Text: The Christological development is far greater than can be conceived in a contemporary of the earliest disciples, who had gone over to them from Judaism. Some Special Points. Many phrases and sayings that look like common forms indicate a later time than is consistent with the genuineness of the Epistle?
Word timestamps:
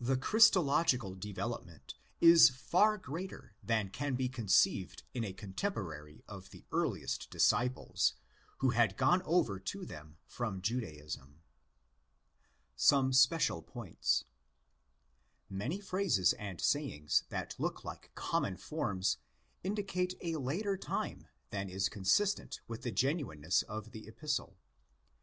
The 0.00 0.16
Christological 0.16 1.14
development 1.14 1.92
is 2.18 2.48
far 2.48 2.96
greater 2.96 3.54
than 3.62 3.90
can 3.90 4.14
be 4.14 4.26
conceived 4.26 5.02
in 5.12 5.22
a 5.22 5.34
contemporary 5.34 6.24
of 6.26 6.48
the 6.48 6.64
earliest 6.72 7.28
disciples, 7.28 8.14
who 8.60 8.70
had 8.70 8.96
gone 8.96 9.20
over 9.26 9.60
to 9.60 9.84
them 9.84 10.16
from 10.24 10.62
Judaism. 10.62 11.42
Some 12.74 13.12
Special 13.12 13.60
Points. 13.60 14.24
Many 15.50 15.78
phrases 15.78 16.32
and 16.32 16.58
sayings 16.58 17.24
that 17.28 17.54
look 17.60 17.84
like 17.84 18.12
common 18.14 18.56
forms 18.56 19.18
indicate 19.62 20.14
a 20.22 20.36
later 20.36 20.78
time 20.78 21.28
than 21.50 21.68
is 21.68 21.90
consistent 21.90 22.62
with 22.66 22.80
the 22.80 22.90
genuineness 22.92 23.60
of 23.60 23.90
the 23.90 24.06
Epistle? 24.08 24.56